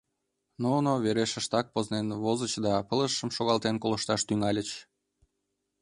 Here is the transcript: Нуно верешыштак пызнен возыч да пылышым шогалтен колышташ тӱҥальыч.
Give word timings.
Нуно 0.63 0.91
верешыштак 1.05 1.65
пызнен 1.73 2.07
возыч 2.23 2.53
да 2.65 2.73
пылышым 2.87 3.29
шогалтен 3.35 3.75
колышташ 3.83 4.21
тӱҥальыч. 4.27 4.69